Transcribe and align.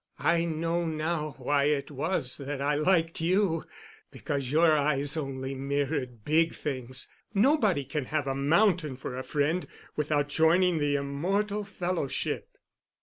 I 0.23 0.45
know 0.45 0.83
now 0.87 1.35
why 1.37 1.65
it 1.65 1.91
was 1.91 2.37
that 2.37 2.59
I 2.59 2.73
liked 2.73 3.21
you—because 3.21 4.51
your 4.51 4.75
eyes 4.75 5.15
only 5.15 5.53
mirrored 5.53 6.25
big 6.25 6.55
things—nobody 6.55 7.85
can 7.85 8.05
have 8.05 8.25
a 8.25 8.33
mountain 8.33 8.97
for 8.97 9.15
a 9.15 9.23
friend 9.23 9.67
without 9.95 10.27
joining 10.27 10.79
the 10.79 10.95
immortal 10.95 11.63
Fellowship. 11.63 12.57